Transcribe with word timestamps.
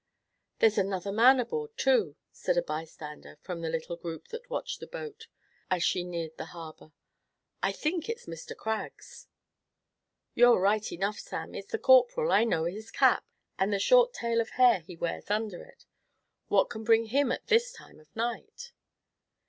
"There's 0.57 0.79
another 0.79 1.11
man 1.11 1.39
aboard, 1.39 1.77
too," 1.77 2.15
said 2.31 2.57
a 2.57 2.63
bystander 2.63 3.37
from 3.43 3.61
the 3.61 3.69
little 3.69 3.95
group 3.95 4.29
that 4.29 4.49
watched 4.49 4.79
the 4.79 4.87
boat, 4.87 5.27
as 5.69 5.83
she 5.83 6.03
neared 6.03 6.37
the 6.37 6.45
harbor; 6.57 6.91
"I 7.61 7.71
think 7.71 8.09
it's 8.09 8.25
Mr. 8.25 8.57
Craggs." 8.57 9.27
"You 10.33 10.53
're 10.53 10.59
right 10.59 10.91
enough, 10.91 11.19
Sam, 11.19 11.53
it's 11.53 11.71
the 11.71 11.77
Corporal; 11.77 12.31
I 12.31 12.45
know 12.45 12.63
his 12.63 12.89
cap, 12.89 13.23
and 13.59 13.71
the 13.71 13.77
short 13.77 14.11
tail 14.15 14.41
of 14.41 14.49
hair 14.49 14.79
he 14.79 14.95
wears 14.95 15.29
under 15.29 15.63
it. 15.63 15.85
What 16.47 16.71
can 16.71 16.83
bring 16.83 17.05
him 17.09 17.31
at 17.31 17.45
this 17.45 17.71
time 17.71 17.99
of 17.99 18.07
night?" 18.15 18.71